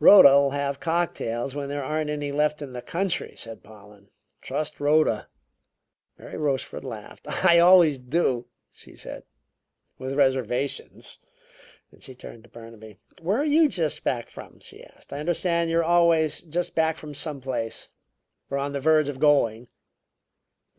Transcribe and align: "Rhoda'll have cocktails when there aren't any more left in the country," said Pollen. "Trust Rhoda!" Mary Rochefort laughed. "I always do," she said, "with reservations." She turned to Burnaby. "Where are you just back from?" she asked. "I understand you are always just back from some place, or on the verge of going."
"Rhoda'll 0.00 0.48
have 0.48 0.80
cocktails 0.80 1.54
when 1.54 1.68
there 1.68 1.84
aren't 1.84 2.08
any 2.08 2.30
more 2.30 2.38
left 2.38 2.62
in 2.62 2.72
the 2.72 2.80
country," 2.80 3.34
said 3.36 3.62
Pollen. 3.62 4.08
"Trust 4.40 4.80
Rhoda!" 4.80 5.28
Mary 6.16 6.38
Rochefort 6.38 6.84
laughed. 6.84 7.26
"I 7.44 7.58
always 7.58 7.98
do," 7.98 8.46
she 8.72 8.96
said, 8.96 9.24
"with 9.98 10.14
reservations." 10.14 11.18
She 11.98 12.14
turned 12.14 12.44
to 12.44 12.48
Burnaby. 12.48 12.96
"Where 13.20 13.36
are 13.36 13.44
you 13.44 13.68
just 13.68 14.02
back 14.04 14.30
from?" 14.30 14.58
she 14.60 14.82
asked. 14.82 15.12
"I 15.12 15.18
understand 15.20 15.68
you 15.68 15.80
are 15.80 15.84
always 15.84 16.40
just 16.40 16.74
back 16.74 16.96
from 16.96 17.12
some 17.12 17.42
place, 17.42 17.88
or 18.50 18.56
on 18.56 18.72
the 18.72 18.80
verge 18.80 19.10
of 19.10 19.20
going." 19.20 19.68